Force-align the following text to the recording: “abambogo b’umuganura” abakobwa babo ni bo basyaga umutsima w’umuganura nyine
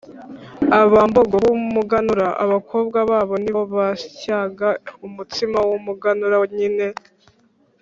“abambogo 0.81 1.35
b’umuganura” 1.43 2.27
abakobwa 2.43 2.99
babo 3.09 3.35
ni 3.43 3.51
bo 3.55 3.63
basyaga 3.75 4.69
umutsima 5.07 5.57
w’umuganura 5.69 6.37
nyine 6.57 6.87